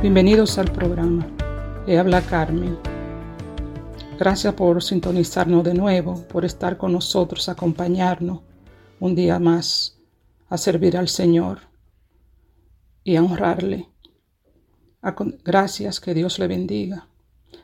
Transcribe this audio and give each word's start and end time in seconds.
Bienvenidos 0.00 0.58
al 0.58 0.70
programa. 0.70 1.26
Le 1.84 1.98
habla 1.98 2.22
Carmen. 2.22 2.78
Gracias 4.16 4.54
por 4.54 4.80
sintonizarnos 4.80 5.64
de 5.64 5.74
nuevo, 5.74 6.22
por 6.28 6.44
estar 6.44 6.76
con 6.76 6.92
nosotros, 6.92 7.48
acompañarnos 7.48 8.42
un 9.00 9.16
día 9.16 9.40
más 9.40 9.98
a 10.48 10.56
servir 10.56 10.96
al 10.96 11.08
Señor 11.08 11.62
y 13.02 13.16
a 13.16 13.24
honrarle. 13.24 13.88
Gracias, 15.44 15.98
que 15.98 16.14
Dios 16.14 16.38
le 16.38 16.46
bendiga. 16.46 17.08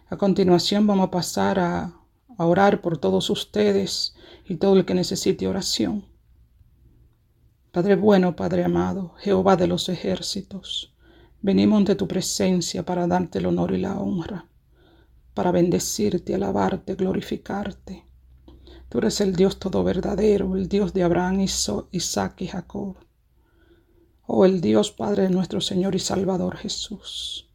A 0.09 0.17
continuación 0.17 0.89
vamos 0.89 1.07
a 1.07 1.11
pasar 1.13 1.61
a, 1.61 1.93
a 2.37 2.47
orar 2.47 2.81
por 2.81 2.99
todos 2.99 3.31
ustedes 3.31 4.17
y 4.49 4.57
todo 4.57 4.77
el 4.77 4.85
que 4.85 4.95
necesite 4.95 5.47
oración. 5.47 6.05
Padre 7.71 7.95
bueno, 7.95 8.35
Padre 8.35 8.65
amado, 8.65 9.15
Jehová 9.19 9.55
de 9.55 9.69
los 9.69 9.89
ejércitos. 9.89 10.94
Venimos 11.45 11.77
ante 11.77 11.95
tu 11.95 12.09
presencia 12.09 12.87
para 12.87 13.07
darte 13.07 13.39
el 13.39 13.45
honor 13.45 13.73
y 13.73 13.79
la 13.79 13.99
honra, 13.99 14.49
para 15.35 15.53
bendecirte, 15.53 16.35
alabarte, 16.35 16.95
glorificarte. 16.95 18.07
Tú 18.89 18.97
eres 18.97 19.21
el 19.21 19.37
Dios 19.37 19.59
todo 19.59 19.85
verdadero, 19.85 20.57
el 20.57 20.71
Dios 20.71 20.95
de 20.95 21.03
Abraham, 21.03 21.41
Isaac 21.43 22.41
y 22.41 22.47
Jacob. 22.47 22.97
Oh, 24.27 24.47
el 24.47 24.63
Dios 24.63 24.91
Padre 24.91 25.25
de 25.25 25.29
nuestro 25.29 25.61
Señor 25.61 25.95
y 25.95 25.99
Salvador 25.99 26.57
Jesús. 26.57 27.51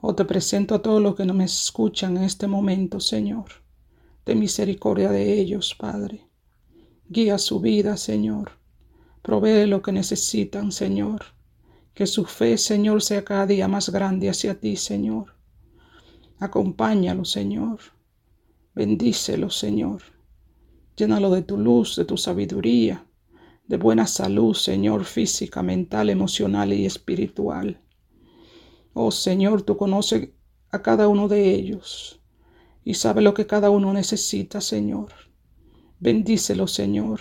Oh, 0.00 0.16
te 0.16 0.24
presento 0.24 0.74
a 0.74 0.82
todos 0.82 1.00
los 1.00 1.14
que 1.14 1.24
no 1.24 1.32
me 1.32 1.44
escuchan 1.44 2.16
en 2.16 2.24
este 2.24 2.48
momento, 2.48 2.98
Señor. 2.98 3.62
De 4.26 4.34
misericordia 4.34 5.12
de 5.12 5.34
ellos, 5.34 5.76
Padre. 5.78 6.26
Guía 7.08 7.38
su 7.38 7.60
vida, 7.60 7.96
Señor. 7.96 8.58
Provee 9.22 9.66
lo 9.66 9.80
que 9.80 9.92
necesitan, 9.92 10.72
Señor 10.72 11.38
que 12.00 12.06
su 12.06 12.24
fe, 12.24 12.56
Señor, 12.56 13.02
sea 13.02 13.26
cada 13.26 13.44
día 13.44 13.68
más 13.68 13.90
grande 13.90 14.30
hacia 14.30 14.58
ti, 14.58 14.74
Señor. 14.76 15.34
Acompáñalo, 16.38 17.26
Señor. 17.26 17.78
Bendícelo, 18.74 19.50
Señor. 19.50 20.00
Llénalo 20.96 21.28
de 21.28 21.42
tu 21.42 21.58
luz, 21.58 21.96
de 21.96 22.06
tu 22.06 22.16
sabiduría, 22.16 23.04
de 23.66 23.76
buena 23.76 24.06
salud, 24.06 24.54
Señor, 24.54 25.04
física, 25.04 25.62
mental, 25.62 26.08
emocional 26.08 26.72
y 26.72 26.86
espiritual. 26.86 27.82
Oh 28.94 29.10
Señor, 29.10 29.60
tú 29.60 29.76
conoces 29.76 30.30
a 30.70 30.80
cada 30.80 31.06
uno 31.06 31.28
de 31.28 31.52
ellos 31.52 32.18
y 32.82 32.94
sabes 32.94 33.22
lo 33.22 33.34
que 33.34 33.46
cada 33.46 33.68
uno 33.68 33.92
necesita, 33.92 34.62
Señor. 34.62 35.12
Bendícelo, 35.98 36.66
Señor, 36.66 37.20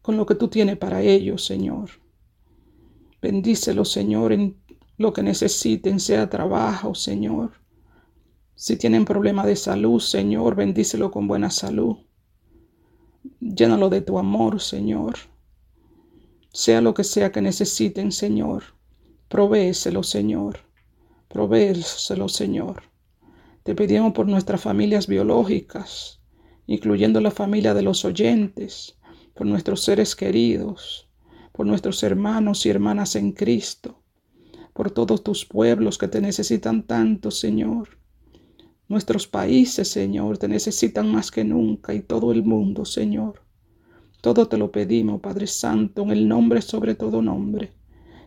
con 0.00 0.16
lo 0.16 0.26
que 0.26 0.36
tú 0.36 0.46
tienes 0.46 0.76
para 0.76 1.02
ellos, 1.02 1.44
Señor. 1.44 2.02
Bendícelo, 3.22 3.84
Señor, 3.84 4.32
en 4.32 4.56
lo 4.98 5.12
que 5.12 5.22
necesiten, 5.22 6.00
sea 6.00 6.28
trabajo, 6.28 6.96
Señor. 6.96 7.52
Si 8.56 8.76
tienen 8.76 9.04
problema 9.04 9.46
de 9.46 9.54
salud, 9.54 10.00
Señor, 10.00 10.56
bendícelo 10.56 11.12
con 11.12 11.28
buena 11.28 11.48
salud. 11.48 11.98
Llénalo 13.38 13.90
de 13.90 14.00
tu 14.00 14.18
amor, 14.18 14.60
Señor. 14.60 15.14
Sea 16.52 16.80
lo 16.80 16.94
que 16.94 17.04
sea 17.04 17.30
que 17.30 17.40
necesiten, 17.40 18.10
Señor. 18.10 18.64
Provéeselo, 19.28 20.02
Señor. 20.02 20.58
Provéeselo, 21.28 22.28
Señor. 22.28 22.82
Te 23.62 23.76
pedimos 23.76 24.14
por 24.14 24.26
nuestras 24.26 24.60
familias 24.60 25.06
biológicas, 25.06 26.20
incluyendo 26.66 27.20
la 27.20 27.30
familia 27.30 27.72
de 27.72 27.82
los 27.82 28.04
oyentes, 28.04 28.98
por 29.34 29.46
nuestros 29.46 29.84
seres 29.84 30.16
queridos, 30.16 31.08
por 31.52 31.66
nuestros 31.66 32.02
hermanos 32.02 32.66
y 32.66 32.70
hermanas 32.70 33.14
en 33.16 33.32
Cristo, 33.32 34.02
por 34.72 34.90
todos 34.90 35.22
tus 35.22 35.44
pueblos 35.44 35.98
que 35.98 36.08
te 36.08 36.20
necesitan 36.20 36.82
tanto, 36.86 37.30
Señor. 37.30 37.98
Nuestros 38.88 39.26
países, 39.26 39.88
Señor, 39.88 40.38
te 40.38 40.48
necesitan 40.48 41.10
más 41.10 41.30
que 41.30 41.44
nunca 41.44 41.94
y 41.94 42.00
todo 42.00 42.32
el 42.32 42.42
mundo, 42.42 42.84
Señor. 42.84 43.42
Todo 44.20 44.48
te 44.48 44.56
lo 44.56 44.70
pedimos, 44.70 45.20
Padre 45.20 45.46
Santo, 45.46 46.02
en 46.02 46.10
el 46.10 46.28
nombre 46.28 46.62
sobre 46.62 46.94
todo 46.94 47.22
nombre, 47.22 47.72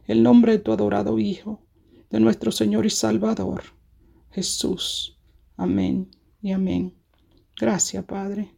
el 0.08 0.22
nombre 0.22 0.54
de 0.54 0.60
tu 0.60 0.72
adorado 0.72 1.20
Hijo, 1.20 1.62
de 2.10 2.20
nuestro 2.20 2.52
Señor 2.52 2.86
y 2.86 2.90
Salvador, 2.90 3.64
Jesús. 4.32 5.18
Amén 5.58 6.10
y 6.42 6.52
amén. 6.52 6.94
Gracias, 7.58 8.04
Padre. 8.04 8.52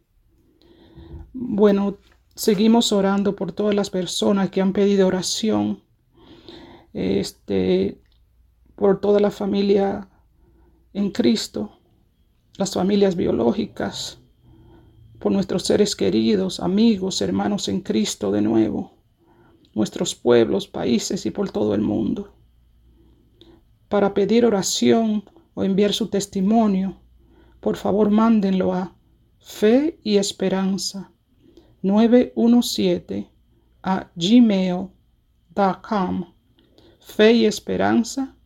Bueno, 1.32 1.98
Seguimos 2.38 2.92
orando 2.92 3.34
por 3.34 3.50
todas 3.50 3.74
las 3.74 3.90
personas 3.90 4.50
que 4.50 4.60
han 4.60 4.72
pedido 4.72 5.08
oración, 5.08 5.82
este, 6.92 8.00
por 8.76 9.00
toda 9.00 9.18
la 9.18 9.32
familia 9.32 10.08
en 10.92 11.10
Cristo, 11.10 11.80
las 12.56 12.74
familias 12.74 13.16
biológicas, 13.16 14.20
por 15.18 15.32
nuestros 15.32 15.64
seres 15.64 15.96
queridos, 15.96 16.60
amigos, 16.60 17.20
hermanos 17.22 17.66
en 17.66 17.80
Cristo 17.80 18.30
de 18.30 18.40
nuevo, 18.40 18.92
nuestros 19.74 20.14
pueblos, 20.14 20.68
países 20.68 21.26
y 21.26 21.32
por 21.32 21.50
todo 21.50 21.74
el 21.74 21.80
mundo. 21.80 22.34
Para 23.88 24.14
pedir 24.14 24.46
oración 24.46 25.24
o 25.54 25.64
enviar 25.64 25.92
su 25.92 26.06
testimonio, 26.06 27.00
por 27.58 27.76
favor 27.76 28.10
mándenlo 28.10 28.74
a 28.74 28.94
fe 29.40 29.98
y 30.04 30.18
esperanza 30.18 31.10
917 31.82 33.30
a 33.82 34.10
gmail.com. 34.16 34.94
Fe 37.00 37.32
y 37.32 37.46
esperanza 37.46 38.36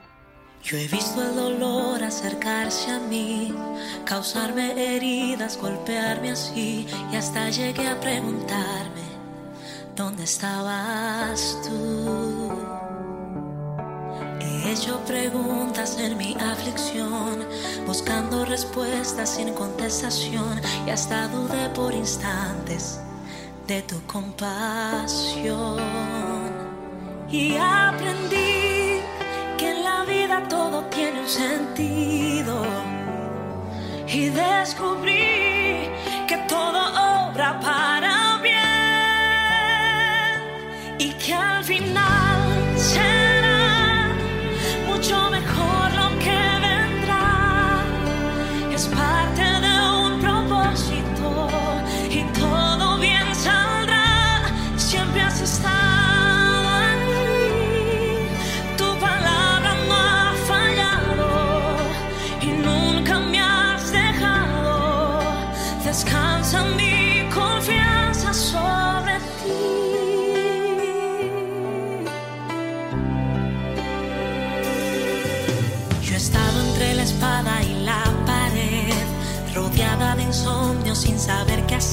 Yo 0.63 0.77
he 0.77 0.87
visto 0.87 1.23
el 1.23 1.35
dolor 1.35 2.03
acercarse 2.03 2.91
a 2.91 2.99
mí, 2.99 3.53
causarme 4.05 4.95
heridas, 4.95 5.57
golpearme 5.57 6.31
así, 6.31 6.85
y 7.11 7.15
hasta 7.15 7.49
llegué 7.49 7.87
a 7.87 7.99
preguntarme, 7.99 9.01
¿dónde 9.97 10.23
estabas 10.25 11.57
tú? 11.63 12.51
He 14.39 14.71
hecho 14.71 14.99
preguntas 15.05 15.97
en 15.99 16.15
mi 16.17 16.35
aflicción, 16.35 17.43
buscando 17.87 18.45
respuestas 18.45 19.31
sin 19.31 19.53
contestación, 19.53 20.61
y 20.85 20.91
hasta 20.91 21.27
dudé 21.29 21.69
por 21.69 21.93
instantes 21.93 22.99
de 23.65 23.81
tu 23.81 23.99
compasión. 24.05 25.81
Y 27.29 27.57
aprendí 27.57 29.01
que 29.57 29.71
en 29.71 29.83
la 29.83 30.05
vida 30.05 30.47
todo 30.47 30.83
tiene 30.85 31.21
un 31.21 31.27
sentido. 31.27 32.63
Y 34.07 34.29
descubrí 34.29 35.89
que 36.27 36.37
todo 36.47 36.79
obra 37.29 37.59
para 37.59 37.86
Y 41.27 41.29
que 41.29 42.26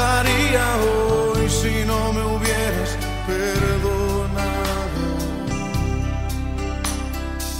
estaría 0.00 0.66
hoy 0.76 1.48
si 1.48 1.84
no 1.84 2.12
me 2.12 2.22
hubieras 2.32 2.90
perdonado? 3.26 5.02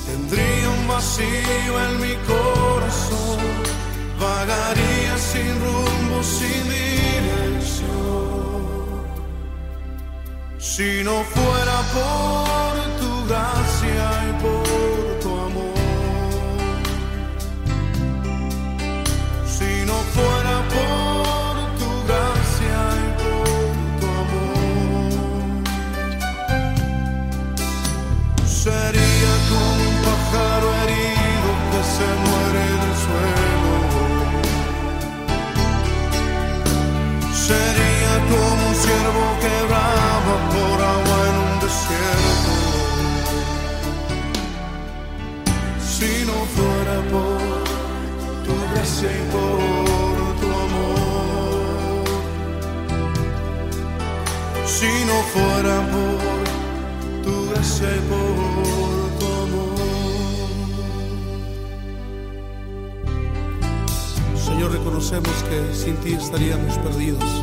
Tendría 0.07 0.69
un 0.79 0.89
vacío 0.89 1.73
en 1.87 1.93
mi 2.05 2.15
corazón, 2.33 3.41
vagaría 4.19 5.13
sin 5.31 5.53
rumbo, 5.65 6.17
sin 6.23 6.65
dirección. 6.79 7.81
Si 10.59 10.91
no 11.05 11.17
fuera 11.35 11.77
por 11.95 12.50
fuera 55.33 55.81
por 55.93 57.23
tu 57.23 57.51
gracia 57.51 57.89
y 57.97 58.01
por 58.11 59.19
tu 59.19 59.27
amor. 59.45 59.79
Señor, 64.37 64.73
reconocemos 64.73 65.33
que 65.49 65.75
sin 65.75 65.97
ti 65.97 66.15
estaríamos 66.15 66.79
perdidos. 66.79 67.43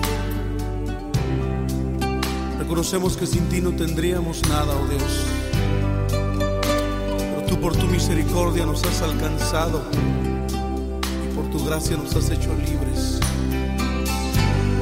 Reconocemos 2.59 3.15
que 3.15 3.25
sin 3.25 3.47
ti 3.47 3.61
no 3.61 3.71
tendríamos 3.71 4.41
nada, 4.49 4.75
oh 4.75 4.87
Dios. 4.87 5.25
Pero 6.09 7.45
tú 7.47 7.59
por 7.61 7.75
tu 7.75 7.87
misericordia 7.87 8.65
nos 8.65 8.83
has 8.83 9.01
alcanzado 9.01 9.81
y 11.25 11.35
por 11.35 11.49
tu 11.49 11.63
gracia 11.65 11.95
nos 11.95 12.13
has 12.15 12.29
hecho 12.29 12.53
libres. 12.55 13.19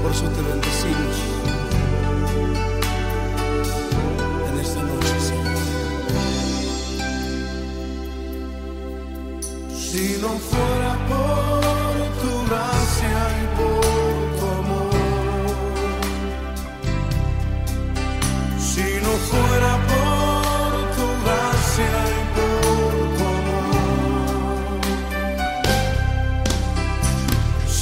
Por 0.01 0.11
eso 0.11 0.23
te 0.29 0.41
bendecimos 0.41 1.34
Si 9.95 10.17
no 10.21 10.27
fuera 10.27 10.91
por 11.07 11.95
tu 12.21 12.31
gracia 12.49 13.17
y 13.39 13.45
por 13.55 14.19
tu 14.37 14.45
amor, 14.59 14.93
si 18.59 18.87
no 19.05 19.11
fuera 19.29 19.71
por 19.91 20.71
tu 20.97 21.05
gracia 21.23 21.93
y 22.11 22.21
por 22.35 22.91
tu 23.15 23.23
amor, 23.39 24.81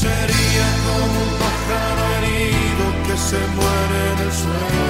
sería 0.01 0.67
como 0.85 1.15
un 1.25 1.31
pájaro 1.41 2.03
herido 2.17 2.85
que 3.07 3.15
se 3.17 3.41
muere 3.57 3.97
en 4.13 4.19
el 4.19 4.31
suelo. 4.31 4.82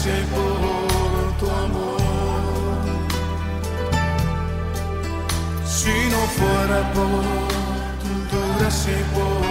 Tu 0.00 0.06
gracia 0.06 0.18
y 0.18 0.24
por 0.24 1.36
tu 1.38 1.46
amor. 1.50 2.00
Si 5.66 5.94
no 6.10 6.20
fuera 6.36 6.80
por 6.92 7.24
tu 8.30 8.40
gracia 8.58 8.92
y 8.92 9.04
por 9.14 9.42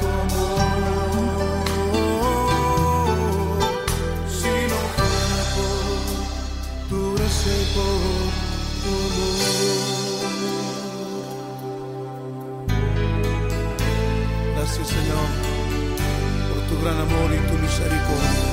tu 0.00 0.06
amor. 0.24 1.62
Si 4.28 4.54
no 4.70 4.80
fuera 4.96 5.42
por 5.54 6.88
tu 6.88 6.98
gracia 7.14 7.52
y 7.52 7.64
por 7.74 8.00
tu 8.82 8.92
amor. 10.26 10.56
Gracias 14.56 14.86
Señor 14.88 15.28
por 16.48 16.60
tu 16.68 16.74
gran 16.82 16.98
amor 17.00 17.28
y 17.32 17.38
tu 17.48 17.54
misericordia 17.62 18.47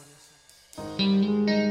damos 0.00 1.69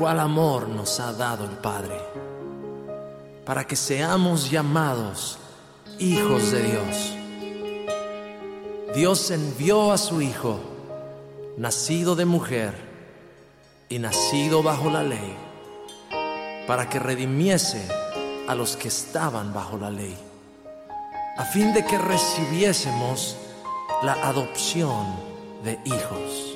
cuál 0.00 0.18
amor 0.18 0.66
nos 0.66 0.98
ha 0.98 1.12
dado 1.12 1.44
el 1.44 1.58
Padre, 1.58 2.00
para 3.44 3.66
que 3.66 3.76
seamos 3.76 4.50
llamados 4.50 5.38
hijos 5.98 6.52
de 6.52 6.62
Dios. 6.62 7.12
Dios 8.94 9.30
envió 9.30 9.92
a 9.92 9.98
su 9.98 10.22
Hijo, 10.22 10.58
nacido 11.58 12.16
de 12.16 12.24
mujer 12.24 12.72
y 13.90 13.98
nacido 13.98 14.62
bajo 14.62 14.88
la 14.88 15.02
ley, 15.02 15.36
para 16.66 16.88
que 16.88 16.98
redimiese 16.98 17.86
a 18.48 18.54
los 18.54 18.78
que 18.78 18.88
estaban 18.88 19.52
bajo 19.52 19.76
la 19.76 19.90
ley, 19.90 20.16
a 21.36 21.44
fin 21.44 21.74
de 21.74 21.84
que 21.84 21.98
recibiésemos 21.98 23.36
la 24.02 24.14
adopción 24.14 25.04
de 25.62 25.78
hijos. 25.84 26.49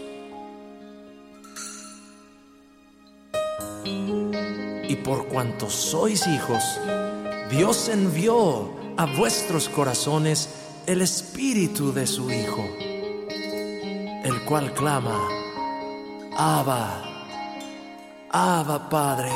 Y 4.94 4.96
por 4.98 5.26
cuanto 5.26 5.68
sois 5.68 6.24
hijos, 6.28 6.62
Dios 7.50 7.88
envió 7.88 8.70
a 8.96 9.06
vuestros 9.06 9.68
corazones 9.68 10.48
el 10.86 11.02
espíritu 11.02 11.92
de 11.92 12.06
su 12.06 12.30
Hijo, 12.30 12.64
el 14.22 14.44
cual 14.44 14.72
clama, 14.72 15.18
Abba, 16.36 17.02
Abba 18.30 18.88
Padre. 18.88 19.32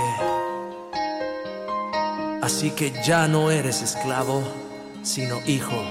Así 2.40 2.70
que 2.70 2.92
ya 3.04 3.26
no 3.26 3.50
eres 3.50 3.82
esclavo, 3.82 4.44
sino 5.02 5.40
hijo. 5.44 5.82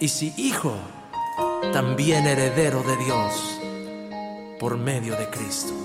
Y 0.00 0.08
si 0.08 0.34
hijo, 0.36 0.74
también 1.72 2.26
heredero 2.26 2.82
de 2.82 2.96
Dios 2.96 3.60
por 4.58 4.76
medio 4.76 5.14
de 5.14 5.30
Cristo. 5.30 5.83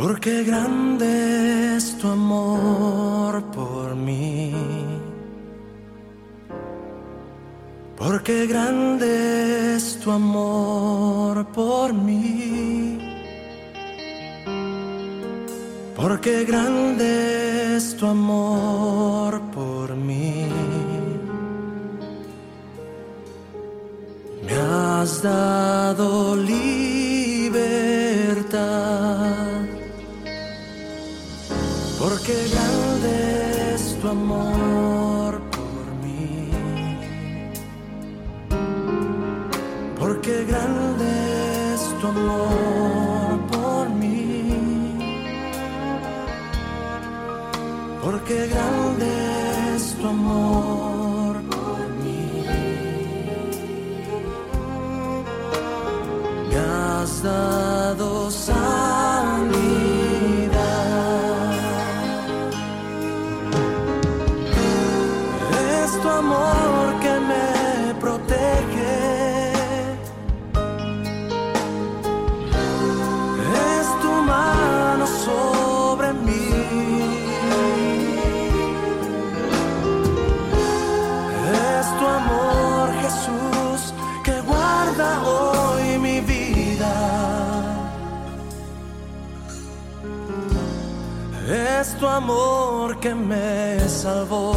Porque 0.00 0.44
grande 0.44 1.74
es 1.76 1.98
tu 1.98 2.06
amor 2.06 3.42
por 3.50 3.96
mí. 3.96 4.54
Porque 7.96 8.46
grande 8.46 9.74
es 9.74 9.98
tu 9.98 10.12
amor 10.12 11.46
por 11.46 11.92
mí. 11.92 13.00
Porque 15.96 16.44
grande 16.44 17.74
es 17.74 17.96
tu 17.96 18.06
amor 18.06 19.40
por 19.50 19.96
mí. 19.96 20.46
Me 24.46 24.54
has 24.54 25.20
dado 25.20 26.36
libertad. 26.36 26.68
Porque 31.98 32.32
grande 32.54 33.74
es 33.74 33.98
tu 34.00 34.08
amor 34.08 35.40
por 35.50 35.84
mí. 36.02 36.50
Porque 39.98 40.44
grande 40.44 41.74
es 41.74 41.82
tu 42.00 42.06
amor 42.06 43.40
por 43.52 43.90
mí. 43.90 44.94
Porque 48.04 48.46
grande 48.46 49.08
es 49.74 49.94
tu 50.00 50.06
amor 50.06 51.42
por 51.50 51.88
mí. 52.02 52.44
Me 56.48 56.58
has 56.58 57.22
dado 57.24 58.30
sanidad. 58.30 58.57
Amor 92.18 92.98
que 92.98 93.14
me 93.14 93.78
salvó. 93.88 94.54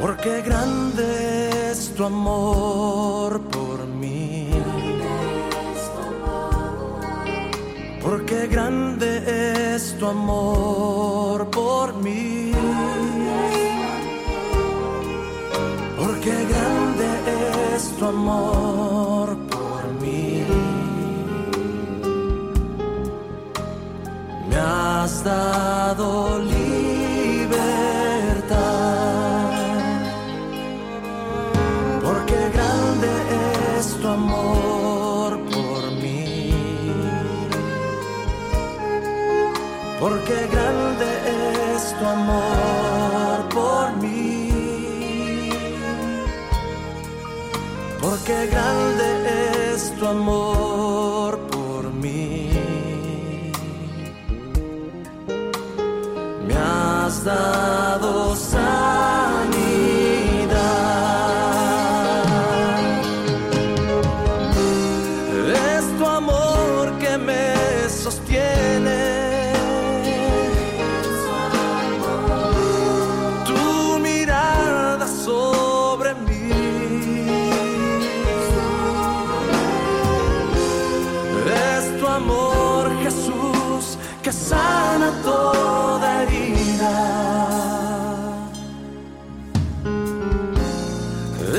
Porque 0.00 0.42
grande 0.42 1.70
es 1.70 1.94
tu 1.94 2.04
amor 2.04 3.40
por 3.56 3.78
mí. 4.00 4.50
Porque 8.02 8.46
grande 8.54 9.10
es 9.74 9.96
tu 9.98 10.06
amor 10.06 11.48
por 11.50 11.94
mí. 12.04 12.52
Porque 16.00 16.34
grande 16.52 17.08
es 17.74 17.82
tu 17.98 18.04
amor 18.06 19.17
has 25.08 25.24
dado 25.24 26.38
libertad. 26.40 26.68
Porque 32.04 32.38
grande 32.56 33.12
es 33.78 33.86
tu 34.00 34.08
amor 34.08 35.30
por 35.54 35.80
mí. 36.02 36.52
Porque 40.02 40.36
grande 40.54 41.08
es 41.72 41.82
tu 41.98 42.04
amor 42.18 43.36
por 43.56 43.86
mí. 44.02 45.50
Porque 48.02 48.36
grande 48.54 49.08
es 49.72 49.80
tu 49.98 50.04
amor 50.06 50.67
has 57.28 57.57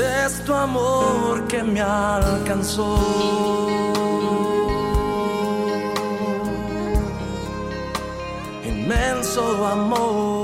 Es 0.00 0.42
tu 0.46 0.54
amor 0.54 1.46
que 1.46 1.62
me 1.62 1.80
alcanzó. 1.82 2.96
Inmenso 8.64 9.66
amor. 9.66 10.39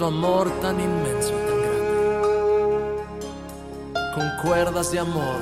Tu 0.00 0.06
amor 0.06 0.50
tan 0.62 0.80
inmenso, 0.80 1.32
tan 1.46 1.58
grande. 1.60 3.04
Con 4.14 4.26
cuerdas 4.42 4.90
de 4.92 4.98
amor 4.98 5.40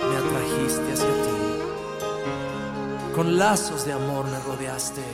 me 0.00 0.16
atrajiste 0.16 0.92
hacia 0.94 1.14
ti. 1.22 1.36
Con 3.14 3.38
lazos 3.38 3.84
de 3.84 3.92
amor 3.92 4.24
me 4.24 4.38
rodeaste. 4.40 5.04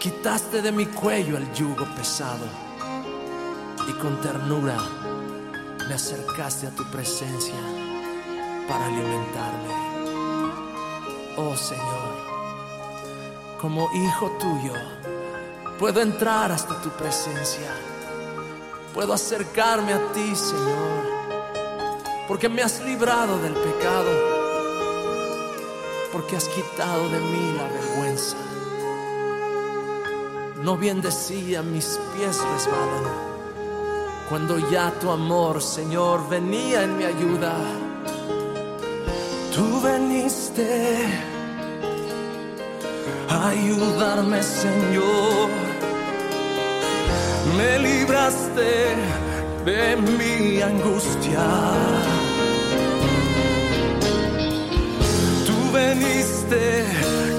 Quitaste 0.00 0.60
de 0.60 0.72
mi 0.72 0.86
cuello 0.86 1.36
el 1.36 1.52
yugo 1.52 1.84
pesado 1.94 2.46
y 3.88 3.92
con 3.92 4.20
ternura 4.20 4.78
me 5.86 5.94
acercaste 5.94 6.66
a 6.66 6.70
tu 6.70 6.82
presencia 6.90 7.54
para 8.68 8.84
alimentarme. 8.86 9.74
Oh 11.36 11.54
Señor, 11.54 12.16
como 13.60 13.88
hijo 13.94 14.28
tuyo, 14.40 14.97
puedo 15.78 16.00
entrar 16.00 16.52
hasta 16.52 16.80
tu 16.80 16.90
presencia. 16.90 17.72
Puedo 18.92 19.12
acercarme 19.12 19.92
a 19.92 20.12
ti, 20.12 20.34
Señor, 20.34 21.04
porque 22.26 22.48
me 22.48 22.62
has 22.62 22.80
librado 22.82 23.38
del 23.38 23.54
pecado, 23.54 24.10
porque 26.12 26.36
has 26.36 26.48
quitado 26.48 27.08
de 27.08 27.20
mí 27.20 27.54
la 27.56 27.68
vergüenza. 27.68 28.36
No 30.62 30.76
bien 30.76 31.00
decía, 31.00 31.62
mis 31.62 31.98
pies 32.16 32.38
resbalan 32.52 33.28
cuando 34.28 34.58
ya 34.58 34.90
tu 35.00 35.10
amor, 35.10 35.62
Señor, 35.62 36.28
venía 36.28 36.82
en 36.82 36.98
mi 36.98 37.04
ayuda. 37.04 37.56
Tú 39.54 39.80
veniste 39.80 40.98
a 43.30 43.48
ayudarme, 43.48 44.42
Señor. 44.42 45.67
Me 47.56 47.78
libraste 47.78 48.96
de 49.64 49.96
mi 50.18 50.60
angustia. 50.60 51.46
Tú 55.46 55.72
veniste 55.72 56.84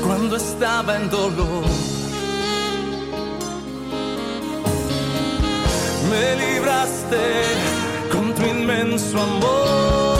cuando 0.05 0.35
estaba 0.35 0.95
en 0.97 1.09
dolor 1.09 1.89
me 6.09 6.35
libraste 6.35 7.17
con 8.11 8.33
tu 8.33 8.45
inmenso 8.45 9.21
amor. 9.21 10.18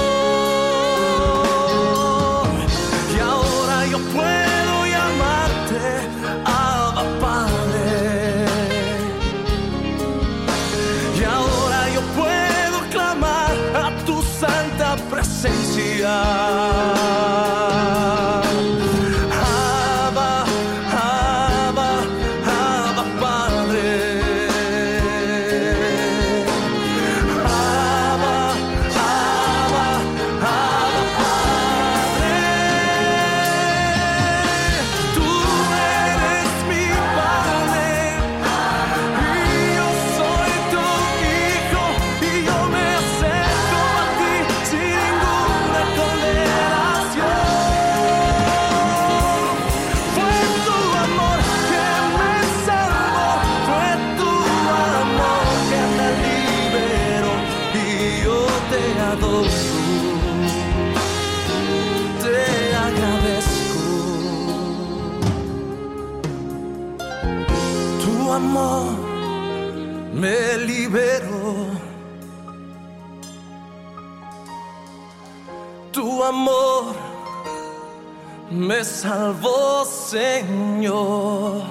Me 78.79 78.85
salvó, 78.85 79.83
Señor. 79.83 81.63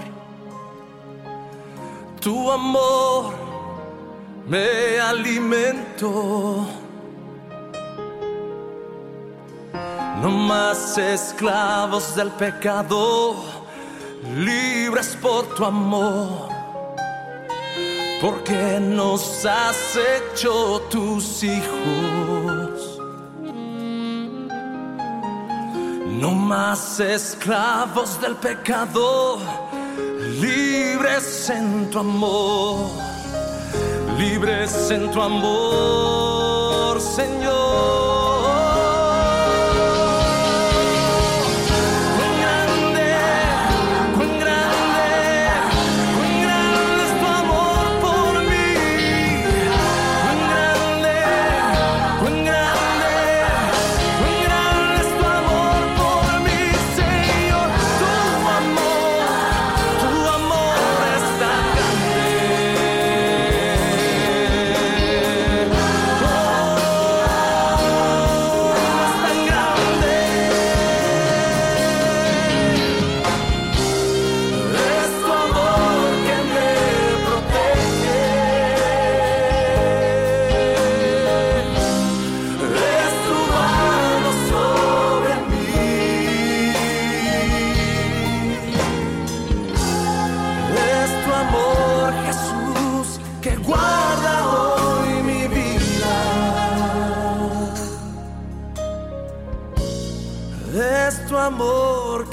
Tu 2.21 2.53
amor 2.53 3.33
me 4.47 5.01
alimentó. 5.01 6.67
No 10.21 10.29
más 10.29 10.99
esclavos 10.99 12.15
del 12.15 12.31
pecado, 12.33 13.37
libres 14.37 15.17
por 15.23 15.47
tu 15.55 15.65
amor. 15.65 16.51
Porque 18.21 18.79
nos 18.81 19.47
has 19.47 19.97
hecho 19.97 20.83
tus 20.91 21.43
hijos. 21.43 22.38
No 26.21 26.33
más 26.33 26.99
esclavos 26.99 28.21
del 28.21 28.35
pecado, 28.35 29.39
libres 30.41 31.49
en 31.49 31.89
tu 31.91 32.01
amor, 32.01 32.91
libres 34.19 34.91
en 34.91 35.09
tu 35.13 35.23
amor, 35.23 37.01
Señor. 37.01 38.08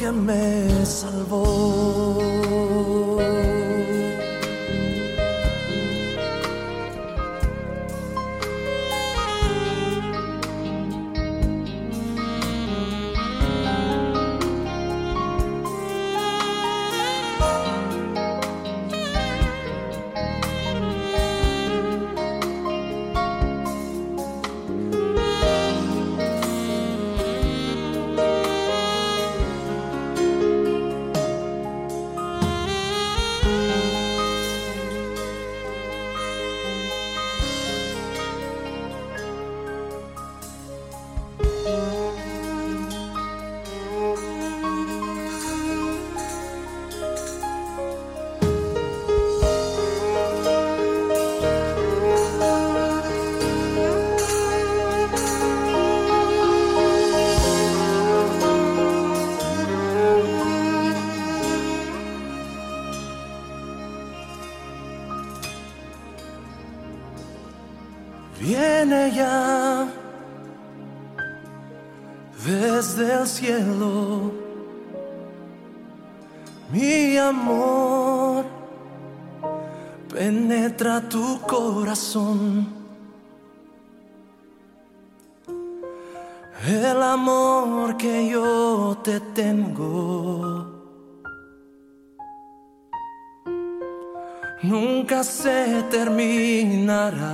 Amor 0.06 0.86
que 0.88 1.05
se 95.26 95.84
terminará. 95.90 97.34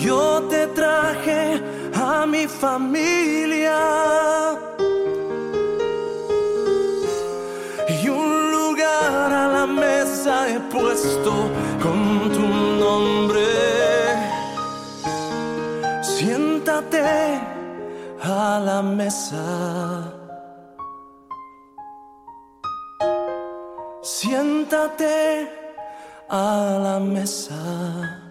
Yo 0.00 0.42
te 0.48 0.68
traje 0.68 1.60
a 1.94 2.26
mi 2.26 2.46
familia 2.46 3.78
y 7.88 8.08
un 8.08 8.52
lugar 8.52 9.32
a 9.32 9.48
la 9.48 9.66
mesa 9.66 10.48
he 10.48 10.60
puesto 10.60 11.32
con 11.82 12.30
tu 12.32 12.46
nombre. 12.84 13.46
Siéntate 16.02 17.40
a 18.22 18.60
la 18.64 18.80
mesa. 18.82 19.95
Siéntate 24.86 25.48
a 26.28 26.78
la 26.80 27.00
mesa. 27.00 28.22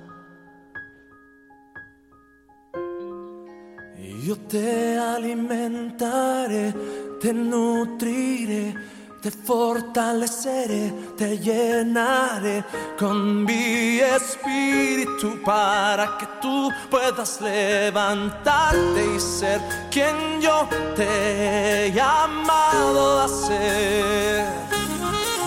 Yo 4.23 4.37
te 4.47 4.97
alimentaré, 4.97 6.73
te 7.19 7.33
nutriré, 7.33 8.73
te 9.21 9.31
fortaleceré, 9.31 10.93
te 11.17 11.37
llenaré 11.37 12.63
con 12.97 13.43
mi 13.43 13.99
espíritu 13.99 15.41
para 15.43 16.17
que 16.17 16.25
tú 16.41 16.71
puedas 16.89 17.41
levantarte 17.41 19.15
y 19.15 19.19
ser 19.19 19.59
quien 19.91 20.39
yo 20.39 20.67
te 20.95 21.87
he 21.87 21.91
llamado 21.91 23.21
a 23.21 23.27
ser. 23.27 24.45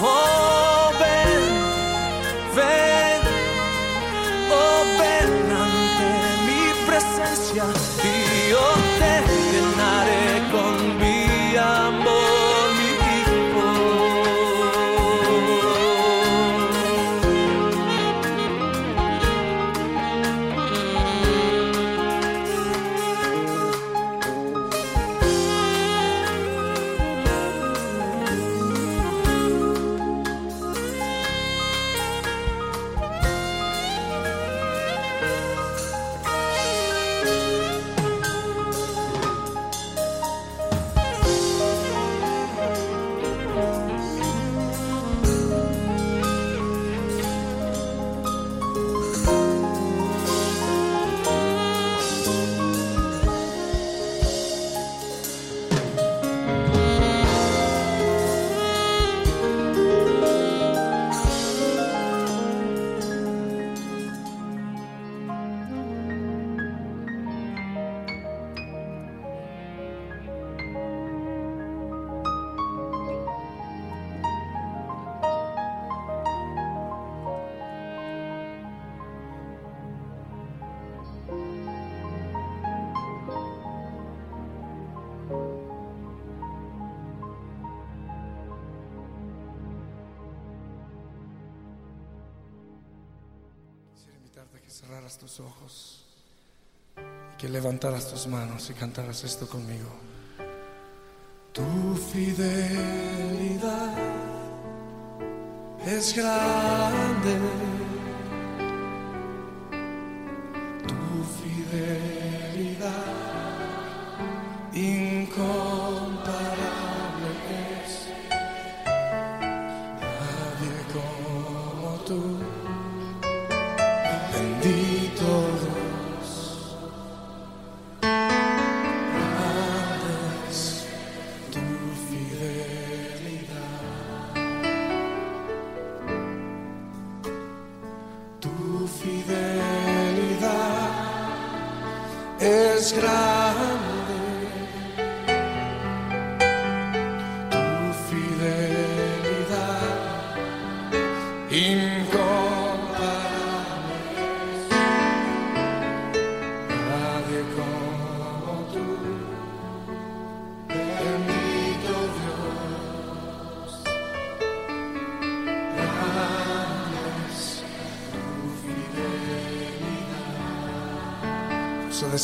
Oh, 0.01 0.78
fail 2.59 2.88
que 97.49 97.53
levantaras 97.53 98.11
tus 98.11 98.27
manos 98.27 98.69
y 98.69 98.75
cantaras 98.75 99.25
esto 99.25 99.47
conmigo. 99.49 99.89
Tu 101.53 101.97
fidelidad 102.13 103.95
es 105.87 106.15
grande. 106.15 107.68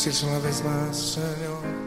Decirse 0.05 0.27
una 0.27 0.37
vez 0.37 0.63
más, 0.63 0.95
Señor, 0.95 1.84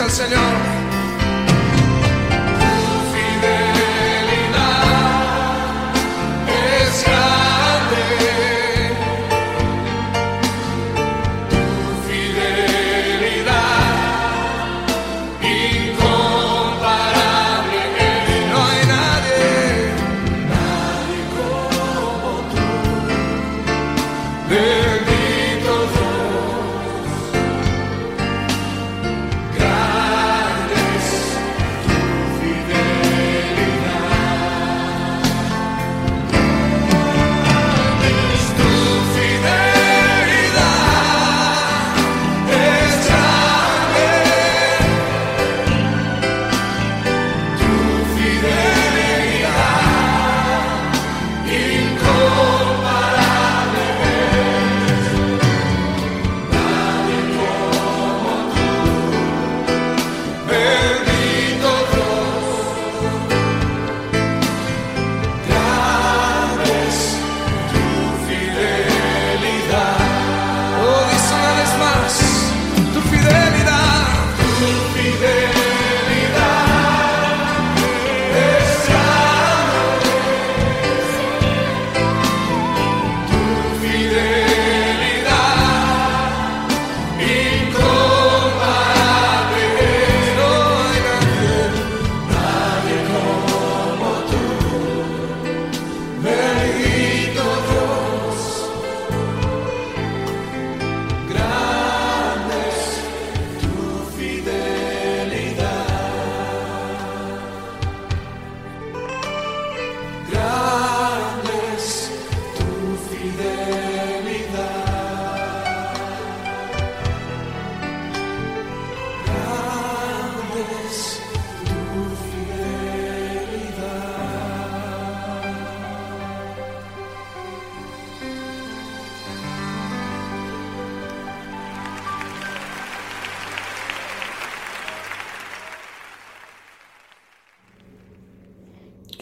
al 0.00 0.10
Señor. 0.10 0.53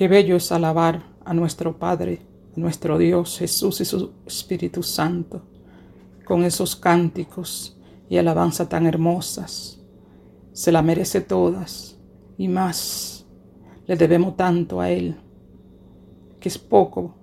Qué 0.03 0.09
bello 0.09 0.35
es 0.35 0.51
alabar 0.51 1.01
a 1.25 1.33
nuestro 1.33 1.79
Padre, 1.79 2.23
a 2.57 2.59
nuestro 2.59 2.99
Dios 2.99 3.39
Jesús 3.39 3.81
y 3.83 3.85
su 3.85 4.11
Espíritu 4.27 4.83
Santo, 4.83 5.43
con 6.25 6.43
esos 6.43 6.75
cánticos 6.75 7.79
y 8.09 8.17
alabanza 8.17 8.69
tan 8.69 8.87
hermosas. 8.87 9.81
Se 10.53 10.73
la 10.73 10.83
merece 10.83 11.21
todas 11.21 12.01
y 12.37 12.49
más. 12.49 13.27
Le 13.87 13.95
debemos 13.95 14.37
tanto 14.37 14.81
a 14.81 14.91
Él, 14.91 15.15
que 16.41 16.49
es 16.49 16.59
poco, 16.59 17.15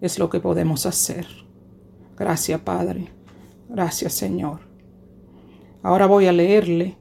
es 0.00 0.18
lo 0.18 0.30
que 0.30 0.40
podemos 0.40 0.86
hacer. 0.86 1.26
Gracias, 2.16 2.58
Padre. 2.62 3.08
Gracias, 3.68 4.14
Señor. 4.14 4.60
Ahora 5.82 6.06
voy 6.06 6.28
a 6.28 6.32
leerle 6.32 6.96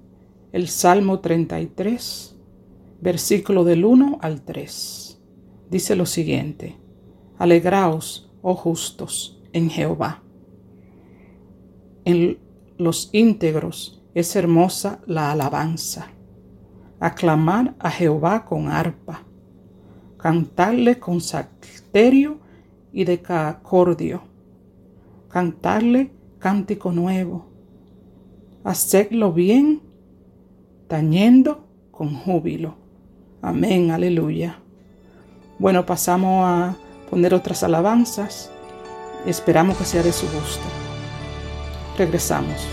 el 0.52 0.68
Salmo 0.68 1.22
33, 1.22 2.36
versículo 3.00 3.64
del 3.64 3.86
1 3.86 4.20
al 4.22 4.42
3. 4.42 5.11
Dice 5.72 5.96
lo 5.96 6.06
siguiente, 6.06 6.76
Alegraos, 7.38 8.30
oh 8.42 8.56
justos, 8.56 9.42
en 9.54 9.70
Jehová. 9.70 10.22
En 12.04 12.40
los 12.78 13.10
íntegros 13.14 14.04
es 14.14 14.36
hermosa 14.36 15.00
la 15.06 15.32
alabanza. 15.32 16.10
Aclamar 17.00 17.74
a 17.80 17.90
Jehová 17.90 18.44
con 18.44 18.68
arpa, 18.68 19.24
cantarle 20.18 21.00
con 21.00 21.22
salterio 21.22 22.40
y 22.92 23.06
decacordio, 23.06 24.24
cantarle 25.30 26.12
cántico 26.38 26.92
nuevo, 26.92 27.46
hacedlo 28.66 29.32
bien, 29.32 29.82
tañendo 30.90 31.66
con 31.92 32.14
júbilo. 32.14 32.76
Amén, 33.42 33.92
aleluya. 33.92 34.62
Bueno, 35.62 35.86
pasamos 35.86 36.44
a 36.44 36.76
poner 37.08 37.36
otras 37.36 37.62
alabanzas. 37.62 38.50
Esperamos 39.28 39.78
que 39.78 39.86
sea 39.86 40.02
de 40.02 40.12
su 40.12 40.26
gusto. 40.26 40.64
Regresamos. 42.00 42.68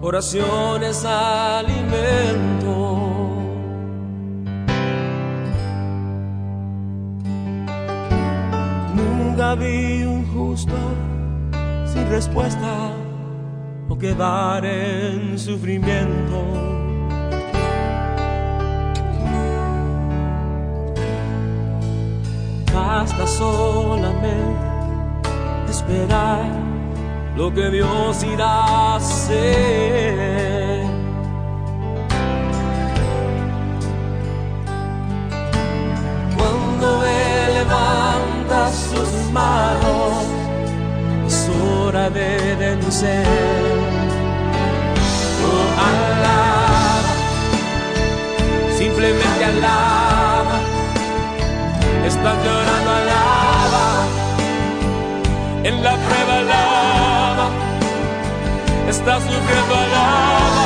Oración 0.00 0.82
es 0.82 1.04
alimento. 1.04 2.81
Nunca 9.52 9.66
vi 9.66 10.02
un 10.04 10.24
justo 10.32 10.72
sin 11.84 12.08
respuesta 12.08 12.90
o 13.86 13.98
quedar 13.98 14.64
en 14.64 15.38
sufrimiento. 15.38 16.42
Basta 22.72 23.26
solamente 23.26 24.30
esperar 25.68 26.46
lo 27.36 27.52
que 27.52 27.68
Dios 27.68 28.24
irá 28.24 28.46
a 28.46 28.96
hacer. 28.96 30.86
Cuando 36.38 37.04
Él 37.04 37.66
manos, 39.32 40.24
es 41.26 41.50
hora 41.62 42.10
de 42.10 42.56
vencer. 42.56 43.26
Oh, 45.44 45.66
alaba, 45.90 47.14
simplemente 48.78 49.44
alaba. 49.44 50.58
Estás 52.06 52.36
llorando, 52.44 52.90
alaba 52.90 53.42
en 55.64 55.82
la 55.82 55.96
prueba 55.96 56.38
alaba, 56.38 57.48
está 58.88 59.14
sufriendo 59.20 59.74
alaba, 59.74 60.61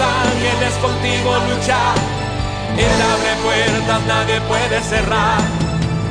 ángeles 0.00 0.74
contigo 0.80 1.36
luchar. 1.50 1.94
Él 2.76 2.96
abre 3.12 3.32
puertas, 3.42 4.00
nadie 4.06 4.40
puede 4.42 4.80
cerrar. 4.82 5.40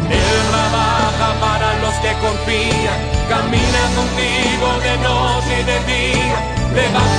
Él 0.10 0.38
trabaja 0.52 1.30
para 1.40 1.74
los 1.80 1.96
que 2.04 2.12
confían. 2.26 3.00
Camina 3.30 3.84
contigo 3.96 4.68
de 4.86 4.94
noche 5.08 5.54
y 5.60 5.64
de 5.64 5.78
día. 5.92 6.38
Levanta 6.76 7.17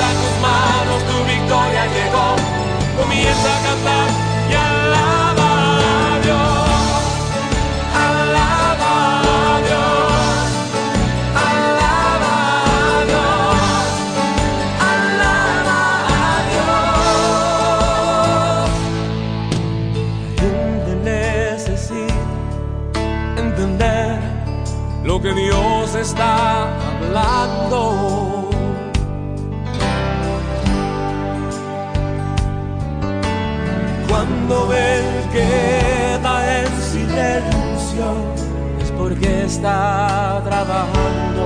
está 39.59 40.41
trabajando. 40.45 41.45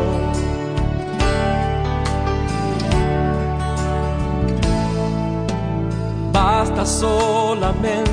Basta 6.31 6.85
solamente 6.85 8.11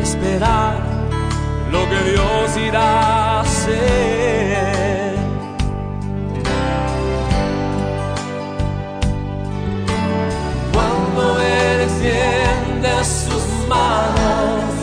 esperar 0.00 0.78
lo 1.70 1.80
que 1.90 2.10
Dios 2.10 2.56
irá 2.68 2.80
a 2.80 3.40
hacer. 3.40 5.14
Cuando 10.72 11.40
Él 11.40 11.80
extiende 11.82 13.04
sus 13.04 13.44
manos, 13.68 14.74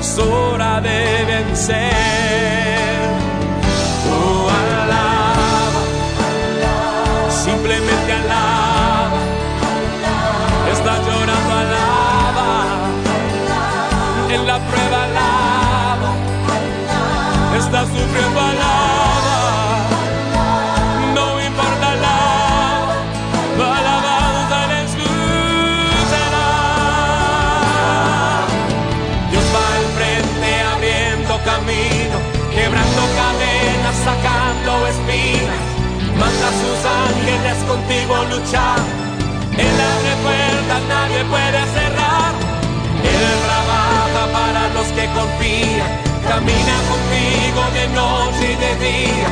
es 0.00 0.18
hora 0.18 0.80
de 0.80 1.24
vencer. 1.26 2.01
Contigo 37.72 38.14
luchar. 38.30 38.78
Él 39.56 39.76
abre 39.92 40.12
puertas, 40.24 40.82
nadie 40.88 41.24
puede 41.24 41.60
cerrar. 41.76 42.32
Él 43.02 43.24
trabaja 43.46 44.22
para 44.32 44.68
los 44.74 44.86
que 44.88 45.06
confían. 45.16 45.90
Camina 46.28 46.76
contigo 46.88 47.41
me. 48.78 49.31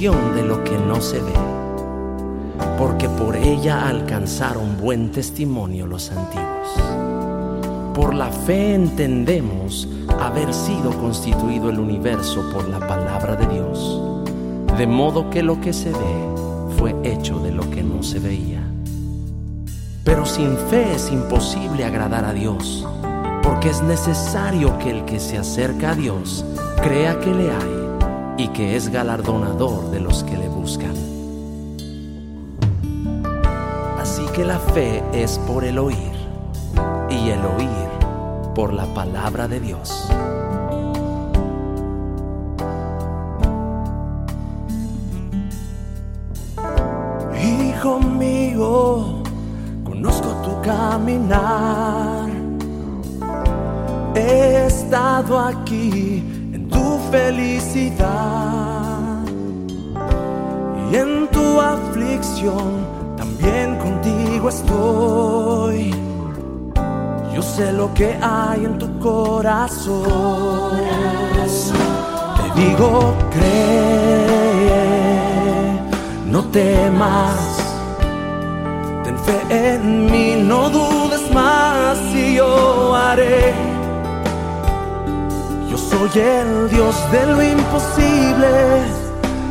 De 0.00 0.42
lo 0.42 0.64
que 0.64 0.78
no 0.78 0.98
se 0.98 1.18
ve, 1.18 1.34
porque 2.78 3.06
por 3.06 3.36
ella 3.36 3.86
alcanzaron 3.86 4.78
buen 4.80 5.12
testimonio 5.12 5.86
los 5.86 6.10
antiguos. 6.10 7.92
Por 7.94 8.14
la 8.14 8.28
fe 8.28 8.74
entendemos 8.74 9.86
haber 10.18 10.54
sido 10.54 10.90
constituido 10.98 11.68
el 11.68 11.78
universo 11.78 12.42
por 12.50 12.66
la 12.70 12.78
palabra 12.80 13.36
de 13.36 13.46
Dios, 13.48 14.00
de 14.78 14.86
modo 14.86 15.28
que 15.28 15.42
lo 15.42 15.60
que 15.60 15.74
se 15.74 15.90
ve 15.90 16.76
fue 16.78 16.96
hecho 17.04 17.38
de 17.40 17.50
lo 17.50 17.68
que 17.68 17.82
no 17.82 18.02
se 18.02 18.20
veía. 18.20 18.62
Pero 20.02 20.24
sin 20.24 20.56
fe 20.70 20.94
es 20.94 21.12
imposible 21.12 21.84
agradar 21.84 22.24
a 22.24 22.32
Dios, 22.32 22.88
porque 23.42 23.68
es 23.68 23.82
necesario 23.82 24.78
que 24.78 24.92
el 24.92 25.04
que 25.04 25.20
se 25.20 25.36
acerca 25.36 25.90
a 25.90 25.94
Dios 25.94 26.42
crea 26.82 27.20
que 27.20 27.34
le 27.34 27.50
hay 27.50 27.79
y 28.42 28.48
que 28.48 28.74
es 28.74 28.88
galardonador 28.88 29.90
de 29.90 30.00
los 30.00 30.24
que 30.24 30.34
le 30.34 30.48
buscan. 30.48 30.94
Así 33.98 34.24
que 34.34 34.46
la 34.46 34.58
fe 34.58 35.02
es 35.12 35.38
por 35.40 35.62
el 35.62 35.78
oír 35.78 36.14
y 37.10 37.28
el 37.28 37.44
oír 37.44 37.90
por 38.54 38.72
la 38.72 38.86
palabra 38.94 39.46
de 39.46 39.60
Dios. 39.60 40.08
Hijo 47.38 48.00
mío, 48.00 49.22
conozco 49.84 50.28
tu 50.42 50.62
caminar. 50.62 52.30
He 54.14 54.64
estado 54.66 55.38
aquí 55.38 56.39
felicidad 57.10 59.00
y 60.90 60.96
en 60.96 61.28
tu 61.28 61.60
aflicción 61.60 62.86
también 63.16 63.76
contigo 63.78 64.48
estoy. 64.48 65.94
Yo 67.34 67.42
sé 67.42 67.72
lo 67.72 67.92
que 67.94 68.16
hay 68.20 68.64
en 68.64 68.78
tu 68.78 68.98
corazón. 68.98 70.72
Te 72.36 72.60
digo, 72.60 73.14
cree, 73.30 74.70
no 76.26 76.44
temas. 76.46 77.38
Ten 79.04 79.18
fe 79.18 79.40
en 79.74 80.06
mí, 80.10 80.42
no 80.42 80.70
dudes 80.70 81.32
más 81.32 81.98
y 82.14 82.34
yo 82.34 82.94
haré. 82.94 83.69
Soy 85.90 86.22
el 86.22 86.70
Dios 86.70 86.94
de 87.10 87.26
lo 87.26 87.42
imposible, 87.42 88.82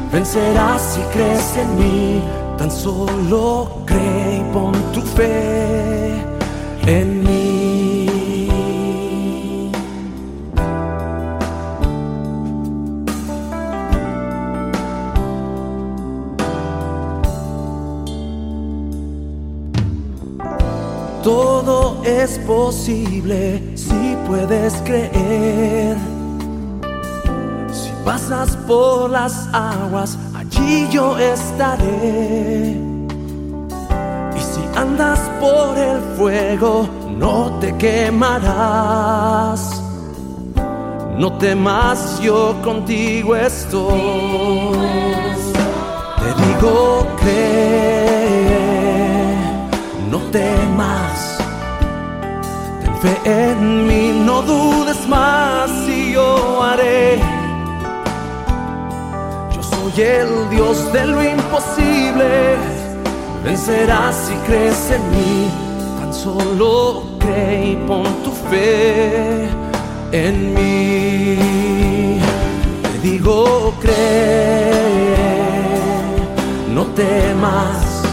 vencerás 0.09 0.81
si 0.93 1.01
crees 1.11 1.57
en 1.57 1.77
mí, 1.77 2.23
tan 2.57 2.71
solo 2.71 3.83
cree 3.85 4.37
y 4.37 4.53
pon 4.53 4.73
tu 4.93 5.01
fe 5.01 6.13
en 6.87 7.23
mí. 7.23 8.09
Todo 21.21 22.01
es 22.05 22.39
posible 22.39 23.61
si 23.75 24.17
puedes 24.25 24.73
creer. 24.85 26.08
Pasas 28.09 28.57
por 28.65 29.11
las 29.11 29.47
aguas, 29.53 30.17
allí 30.35 30.87
yo 30.89 31.15
estaré. 31.19 32.75
Y 34.35 34.39
si 34.39 34.61
andas 34.75 35.19
por 35.39 35.77
el 35.77 36.01
fuego, 36.17 36.89
no 37.19 37.59
te 37.61 37.77
quemarás. 37.77 39.79
No 41.19 41.33
temas, 41.33 42.19
yo 42.19 42.55
contigo 42.63 43.35
estoy. 43.35 44.71
Te 46.19 46.33
digo 46.43 47.05
cree, 47.19 49.35
no 50.09 50.17
temas. 50.31 51.37
Ten 52.81 52.95
fe 53.01 53.13
en 53.25 53.78
soy 59.95 60.03
el 60.03 60.49
Dios 60.49 60.91
de 60.93 61.05
lo 61.05 61.23
imposible. 61.23 62.57
Vencerás 63.43 64.15
si 64.27 64.33
crees 64.45 64.91
en 64.91 65.11
mí. 65.11 65.49
Tan 65.99 66.13
solo 66.13 67.03
cree 67.19 67.71
y 67.71 67.75
pon 67.87 68.05
tu 68.23 68.31
fe 68.49 69.47
en 70.11 70.53
mí. 70.53 72.19
Te 72.83 73.07
digo 73.07 73.73
cree, 73.79 75.15
no 76.73 76.85
temas. 76.87 78.03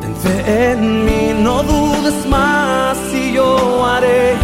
Ten 0.00 0.16
fe 0.16 0.72
en 0.72 1.04
mí, 1.04 1.34
no 1.38 1.62
dudes 1.62 2.26
más 2.26 2.96
y 3.12 3.32
yo 3.32 3.86
haré. 3.86 4.34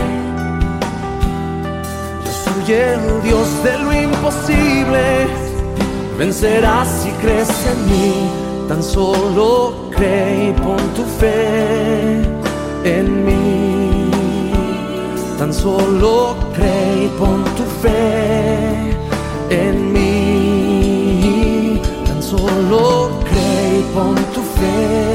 Yo 2.24 2.32
soy 2.44 2.74
el 2.74 3.22
Dios 3.22 3.62
de 3.64 3.78
lo 3.78 3.92
imposible. 3.92 5.47
Vencerás 6.19 6.89
si 7.03 7.11
crees 7.23 7.49
en 7.73 7.87
mí. 7.87 8.12
Tan 8.66 8.83
solo 8.83 9.73
cree 9.93 10.49
y 10.49 10.53
pon 10.53 10.77
tu 10.97 11.05
fe 11.05 12.23
en 12.83 13.25
mí. 13.25 14.11
Tan 15.39 15.55
solo 15.55 16.37
cree 16.55 17.05
y 17.05 17.09
pon 17.21 17.45
tu 17.57 17.62
fe 17.81 18.97
en 19.49 19.93
mí. 19.93 21.81
Tan 22.05 22.21
solo 22.21 23.11
cree 23.31 23.79
y 23.79 23.83
pon 23.95 24.16
tu 24.35 24.43
fe 24.59 25.07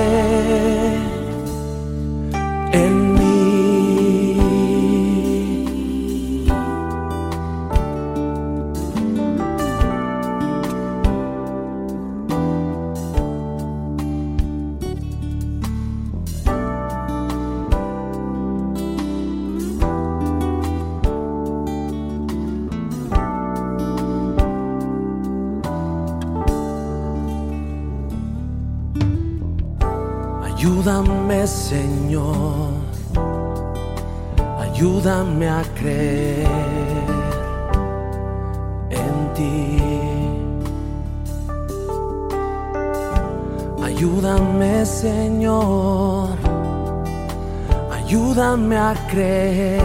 a 48.93 48.95
creer 49.07 49.81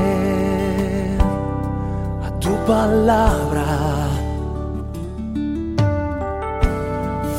a 2.27 2.29
tu 2.41 2.53
palabra. 2.67 3.67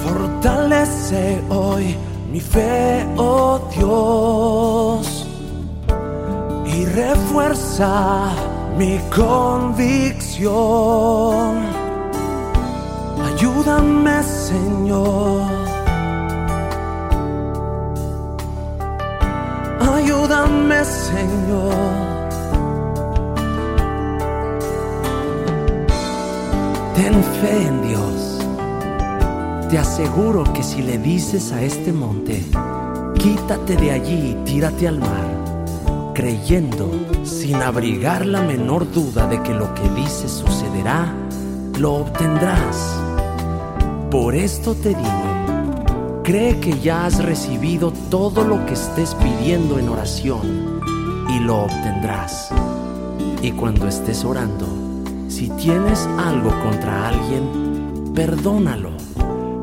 Fortalece 0.03 1.23
hoy 1.49 1.85
mi 2.31 2.39
fe, 2.39 3.05
oh 3.17 3.59
Dios, 3.75 5.27
y 6.65 6.85
refuerza 6.85 8.29
mi 8.77 8.99
convicción. 9.15 10.49
Ayúdame, 13.27 14.23
Señor. 14.23 15.68
Señor. 20.39 21.73
Ten 26.95 27.23
fe 27.41 27.67
en 27.67 27.81
Dios. 27.87 28.45
Te 29.69 29.77
aseguro 29.77 30.43
que 30.53 30.63
si 30.63 30.81
le 30.81 30.97
dices 30.97 31.51
a 31.51 31.61
este 31.61 31.91
monte, 31.91 32.43
quítate 33.17 33.75
de 33.75 33.91
allí 33.91 34.31
y 34.31 34.45
tírate 34.45 34.87
al 34.87 34.99
mar, 34.99 36.13
creyendo, 36.13 36.89
sin 37.23 37.55
abrigar 37.57 38.25
la 38.25 38.41
menor 38.41 38.89
duda 38.91 39.27
de 39.27 39.41
que 39.43 39.53
lo 39.53 39.73
que 39.73 39.89
dices 39.89 40.31
sucederá, 40.31 41.13
lo 41.77 41.95
obtendrás. 41.95 42.95
Por 44.09 44.35
esto 44.35 44.73
te 44.73 44.89
digo, 44.89 45.28
cree 46.29 46.59
que 46.59 46.79
ya 46.79 47.07
has 47.07 47.25
recibido 47.25 47.91
todo 48.11 48.43
lo 48.43 48.63
que 48.67 48.73
estés 48.73 49.15
pidiendo 49.15 49.79
en 49.79 49.89
oración 49.89 50.79
y 51.27 51.39
lo 51.39 51.63
obtendrás. 51.63 52.51
Y 53.41 53.49
cuando 53.53 53.87
estés 53.87 54.23
orando, 54.23 54.67
si 55.27 55.49
tienes 55.49 56.07
algo 56.19 56.51
contra 56.61 57.07
alguien, 57.07 58.11
perdónalo 58.13 58.91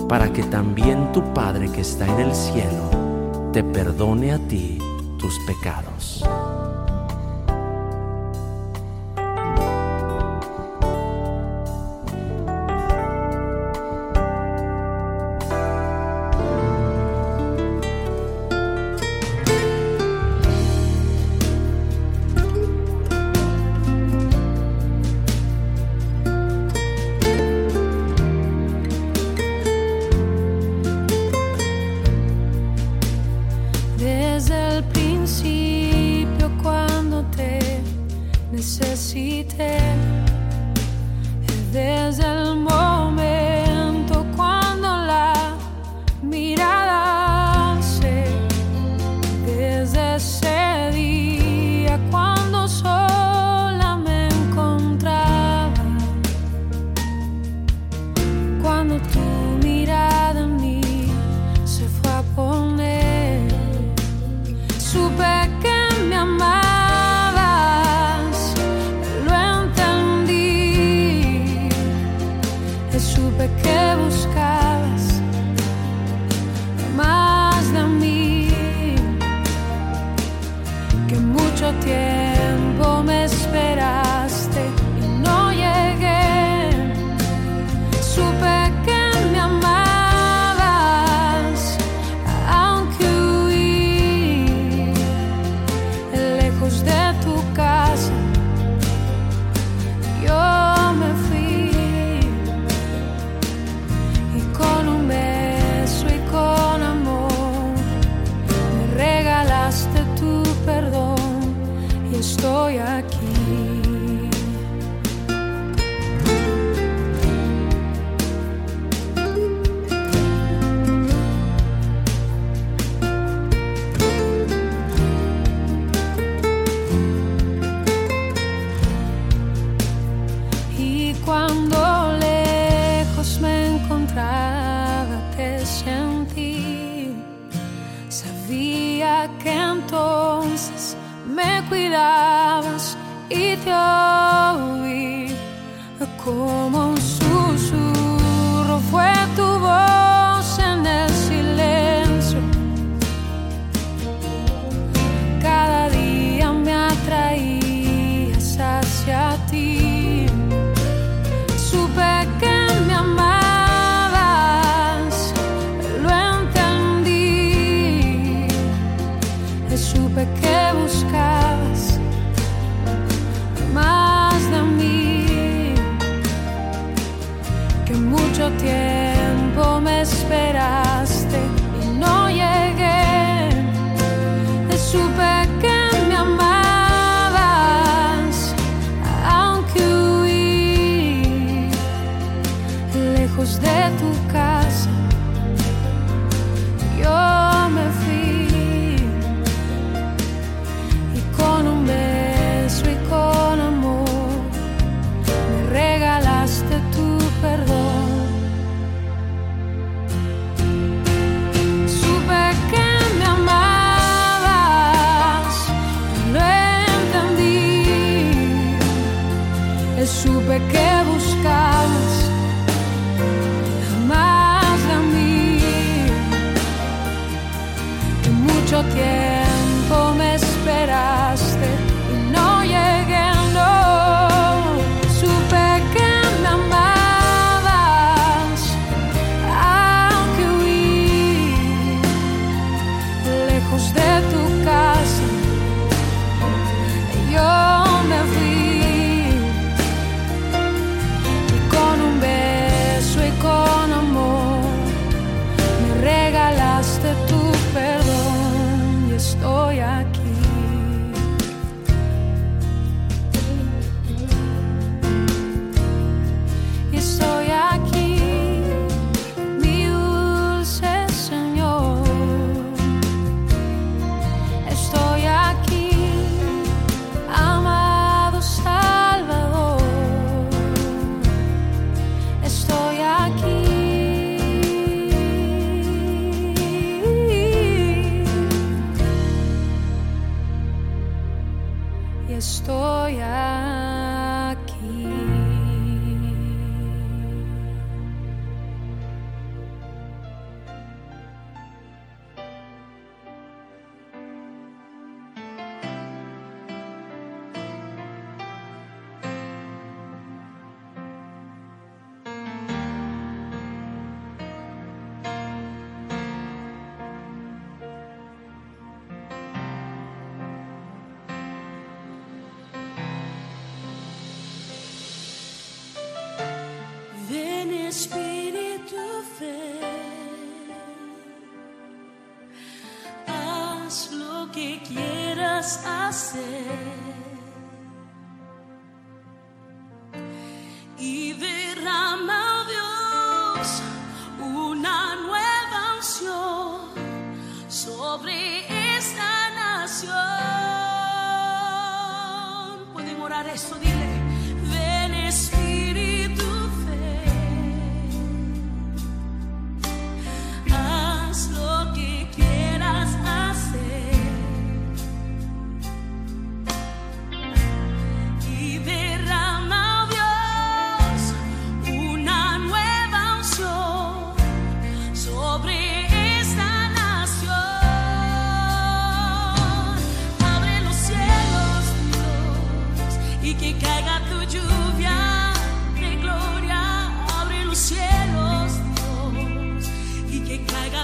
para 0.09 0.33
que 0.33 0.43
también 0.43 1.13
tu 1.13 1.23
Padre 1.33 1.71
que 1.71 1.83
está 1.83 2.05
en 2.05 2.19
el 2.19 2.35
cielo 2.35 2.91
te 3.53 3.63
perdone 3.63 4.33
a 4.33 4.39
ti 4.41 4.79
tus 5.21 5.39
pecados. 5.47 6.25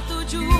fato 0.03 0.25
de 0.25 0.52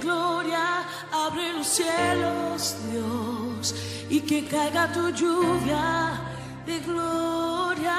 gloria. 0.00 0.84
Abre 1.12 1.52
los 1.52 1.66
cielos, 1.66 2.76
Dios, 2.90 3.74
y 4.08 4.20
que 4.20 4.46
caiga 4.46 4.90
tu 4.92 5.10
lluvia 5.10 6.20
de 6.66 6.80
gloria 6.80 7.96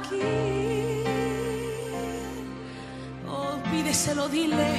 aquí. 0.00 1.04
Oh, 3.28 3.56
pídeselo, 3.70 4.28
dile. 4.28 4.72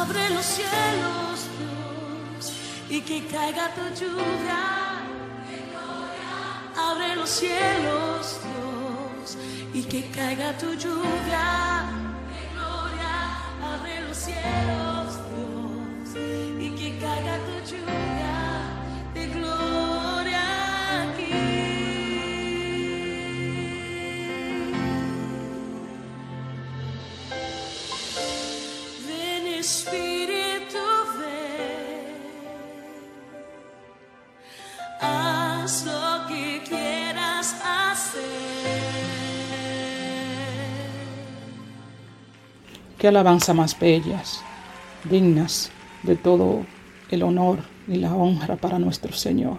Abre 0.00 0.28
los 0.30 0.44
cielos, 0.44 1.36
Dios, 1.58 2.52
y 2.90 3.00
que 3.00 3.26
caiga 3.26 3.66
tu 3.74 3.82
lluvia. 4.00 4.62
de 5.48 5.58
gloria. 5.70 6.32
Abre 6.90 7.16
los 7.16 7.30
cielos, 7.30 8.40
Dios, 8.48 9.38
y 9.72 9.82
que 9.84 10.10
caiga 10.10 10.52
tu 10.58 10.74
lluvia 10.74 11.46
de 12.34 12.42
gloria. 12.54 13.14
Abre 13.72 14.00
los 14.08 14.16
cielos, 14.16 14.83
Alabanza 43.08 43.52
más 43.54 43.78
bellas, 43.78 44.42
dignas 45.10 45.70
de 46.02 46.16
todo 46.16 46.64
el 47.10 47.22
honor 47.22 47.58
y 47.86 47.96
la 47.96 48.14
honra 48.14 48.56
para 48.56 48.78
nuestro 48.78 49.12
Señor. 49.12 49.58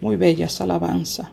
Muy 0.00 0.16
bellas 0.16 0.60
alabanza. 0.60 1.32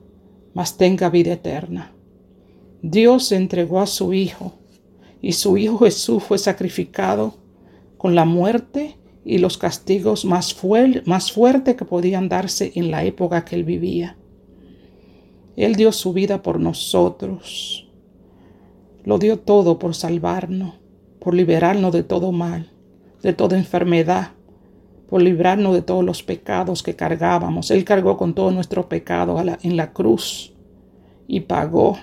mas 0.55 0.77
tenga 0.77 1.11
vida 1.11 1.33
eterna. 1.33 1.93
Dios 2.83 3.33
entregó 3.33 3.81
a 3.81 3.89
su 3.89 4.13
Hijo, 4.13 4.53
y 5.21 5.33
su 5.33 5.57
Hijo 5.57 5.79
Jesús 5.79 6.23
fue 6.23 6.39
sacrificado 6.39 7.35
con 7.99 8.15
la 8.15 8.25
muerte 8.25 8.97
y 9.25 9.39
los 9.39 9.59
castigos 9.59 10.25
más, 10.25 10.55
fuer 10.55 11.03
más 11.05 11.33
fuertes 11.33 11.75
que 11.75 11.85
podían 11.85 12.29
darse 12.29 12.71
en 12.77 12.93
la 12.93 13.03
época 13.05 13.45
que 13.45 13.57
él 13.57 13.65
vivía. 13.65 14.17
Él 15.57 15.75
dio 15.75 15.91
su 15.91 16.13
vida 16.13 16.45
por 16.45 16.61
nosotros. 16.61 17.91
Lo 19.03 19.19
dio 19.19 19.41
todo 19.41 19.81
por 19.81 19.97
salvarnos, 19.97 20.75
por 21.19 21.35
liberarnos 21.35 21.93
de 21.93 22.05
todo 22.05 22.31
mal, 22.31 22.71
de 23.21 23.33
toda 23.33 23.59
enfermedad, 23.59 24.31
por 25.13 25.21
librarnos 25.21 25.75
de 25.75 25.83
todos 25.83 26.03
los 26.03 26.23
pecados 26.23 26.83
que 26.83 26.97
cargábamos. 26.97 27.71
Él 27.71 27.85
cargó 27.85 28.17
con 28.17 28.33
todo 28.33 28.51
nuestro 28.51 28.89
pecado 28.89 29.39
en 29.63 29.77
la 29.77 29.93
cruz 29.93 30.55
y 31.29 31.41
pagó 31.41 31.99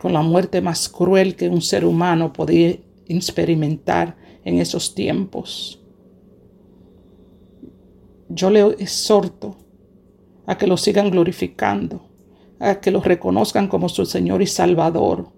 con 0.00 0.14
la 0.14 0.22
muerte 0.22 0.62
más 0.62 0.88
cruel 0.88 1.36
que 1.36 1.50
un 1.50 1.60
ser 1.60 1.84
humano 1.84 2.32
podía 2.32 2.78
experimentar 3.08 4.16
en 4.42 4.58
esos 4.58 4.94
tiempos. 4.94 5.82
Yo 8.30 8.48
le 8.48 8.62
exhorto 8.78 9.58
a 10.46 10.56
que 10.56 10.66
lo 10.66 10.78
sigan 10.78 11.10
glorificando, 11.10 12.08
a 12.58 12.80
que 12.80 12.90
lo 12.90 13.02
reconozcan 13.02 13.68
como 13.68 13.90
su 13.90 14.06
Señor 14.06 14.40
y 14.40 14.46
Salvador, 14.46 15.28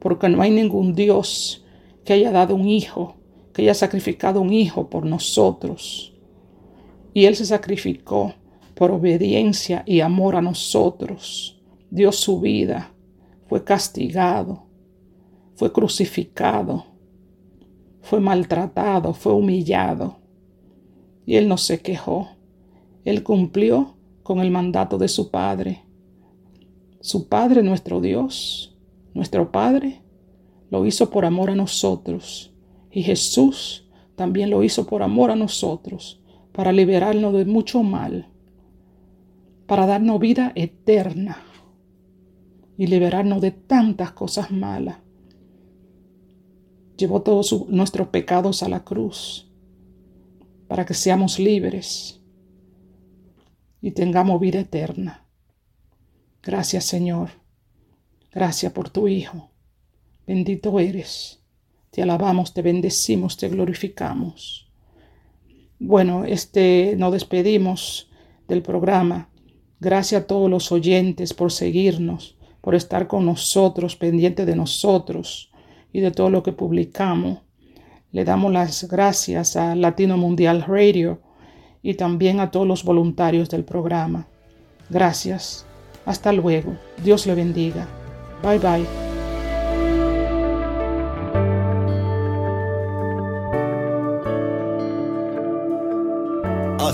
porque 0.00 0.28
no 0.28 0.42
hay 0.42 0.50
ningún 0.50 0.96
Dios 0.96 1.64
que 2.04 2.14
haya 2.14 2.32
dado 2.32 2.56
un 2.56 2.66
hijo, 2.66 3.14
que 3.52 3.62
haya 3.62 3.74
sacrificado 3.74 4.40
un 4.40 4.52
hijo 4.52 4.90
por 4.90 5.06
nosotros. 5.06 6.10
Y 7.14 7.24
Él 7.24 7.36
se 7.36 7.46
sacrificó 7.46 8.34
por 8.74 8.90
obediencia 8.90 9.84
y 9.86 10.00
amor 10.00 10.36
a 10.36 10.42
nosotros. 10.42 11.62
Dio 11.90 12.12
su 12.12 12.40
vida, 12.40 12.92
fue 13.46 13.62
castigado, 13.64 14.64
fue 15.54 15.72
crucificado, 15.72 16.84
fue 18.02 18.20
maltratado, 18.20 19.14
fue 19.14 19.32
humillado. 19.32 20.18
Y 21.24 21.36
Él 21.36 21.48
no 21.48 21.56
se 21.56 21.80
quejó. 21.80 22.28
Él 23.04 23.22
cumplió 23.22 23.94
con 24.22 24.40
el 24.40 24.50
mandato 24.50 24.98
de 24.98 25.08
su 25.08 25.30
Padre. 25.30 25.84
Su 27.00 27.28
Padre, 27.28 27.62
nuestro 27.62 28.00
Dios, 28.00 28.76
nuestro 29.14 29.52
Padre, 29.52 30.02
lo 30.70 30.84
hizo 30.84 31.10
por 31.10 31.24
amor 31.24 31.50
a 31.50 31.54
nosotros. 31.54 32.52
Y 32.90 33.02
Jesús 33.02 33.86
también 34.16 34.50
lo 34.50 34.64
hizo 34.64 34.86
por 34.86 35.02
amor 35.02 35.30
a 35.30 35.36
nosotros, 35.36 36.20
para 36.54 36.70
liberarnos 36.70 37.34
de 37.34 37.44
mucho 37.44 37.82
mal, 37.82 38.28
para 39.66 39.86
darnos 39.86 40.20
vida 40.20 40.52
eterna 40.54 41.42
y 42.78 42.86
liberarnos 42.86 43.40
de 43.40 43.50
tantas 43.50 44.12
cosas 44.12 44.52
malas. 44.52 44.98
Llevó 46.96 47.22
todos 47.22 47.66
nuestros 47.68 48.08
pecados 48.08 48.62
a 48.62 48.68
la 48.68 48.84
cruz 48.84 49.50
para 50.68 50.86
que 50.86 50.94
seamos 50.94 51.40
libres 51.40 52.22
y 53.82 53.90
tengamos 53.90 54.40
vida 54.40 54.60
eterna. 54.60 55.26
Gracias 56.40 56.84
Señor. 56.84 57.30
Gracias 58.30 58.72
por 58.72 58.90
tu 58.90 59.08
Hijo. 59.08 59.50
Bendito 60.24 60.78
eres. 60.78 61.40
Te 61.90 62.00
alabamos, 62.00 62.54
te 62.54 62.62
bendecimos, 62.62 63.36
te 63.36 63.48
glorificamos. 63.48 64.63
Bueno, 65.78 66.24
este 66.24 66.94
nos 66.96 67.12
despedimos 67.12 68.10
del 68.48 68.62
programa. 68.62 69.28
Gracias 69.80 70.22
a 70.22 70.26
todos 70.26 70.48
los 70.48 70.72
oyentes 70.72 71.34
por 71.34 71.52
seguirnos, 71.52 72.36
por 72.60 72.74
estar 72.74 73.06
con 73.06 73.26
nosotros, 73.26 73.96
pendientes 73.96 74.46
de 74.46 74.56
nosotros 74.56 75.50
y 75.92 76.00
de 76.00 76.10
todo 76.10 76.30
lo 76.30 76.42
que 76.42 76.52
publicamos. 76.52 77.40
Le 78.12 78.24
damos 78.24 78.52
las 78.52 78.88
gracias 78.88 79.56
a 79.56 79.74
Latino 79.74 80.16
Mundial 80.16 80.62
Radio 80.62 81.20
y 81.82 81.94
también 81.94 82.40
a 82.40 82.50
todos 82.50 82.66
los 82.66 82.84
voluntarios 82.84 83.50
del 83.50 83.64
programa. 83.64 84.28
Gracias. 84.88 85.66
Hasta 86.06 86.32
luego. 86.32 86.76
Dios 87.02 87.26
le 87.26 87.34
bendiga. 87.34 87.88
Bye 88.42 88.58
bye. 88.58 89.13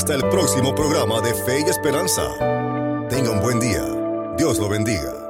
Hasta 0.01 0.15
el 0.15 0.27
próximo 0.31 0.75
programa 0.75 1.21
de 1.21 1.35
Fe 1.35 1.61
y 1.61 1.69
Esperanza. 1.69 2.23
Tenga 3.11 3.33
un 3.33 3.43
buen 3.43 3.61
día. 3.61 3.85
Dios 4.39 4.59
lo 4.59 4.67
bendiga. 4.67 5.30